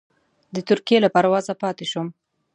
د 0.55 0.57
ترکیې 0.69 0.97
له 1.03 1.09
پروازه 1.15 1.53
پاتې 1.61 1.85
شوم. 1.91 2.07